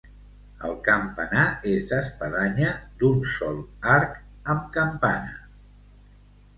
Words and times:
El 0.69 0.71
campanar 0.87 1.43
és 1.73 1.85
d'espadanya 1.91 2.73
d'un 3.03 3.23
sol 3.35 3.63
arc 4.01 4.21
amb 4.57 4.69
campana. 4.81 5.41